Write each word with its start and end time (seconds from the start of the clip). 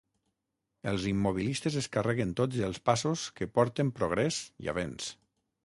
Els 0.91 1.03
immobilistes 1.11 1.77
es 1.83 1.89
carreguen 1.97 2.31
tots 2.41 2.63
els 2.69 2.81
passos 2.91 3.27
que 3.37 3.51
porten 3.59 3.95
progrés 4.01 4.43
i 4.65 4.73
avenç! 4.75 5.15